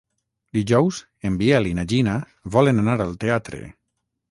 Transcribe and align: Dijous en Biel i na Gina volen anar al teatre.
Dijous 0.57 1.01
en 1.29 1.35
Biel 1.43 1.69
i 1.73 1.75
na 1.81 1.85
Gina 1.93 2.17
volen 2.57 2.85
anar 2.87 2.99
al 3.09 3.17
teatre. 3.27 3.65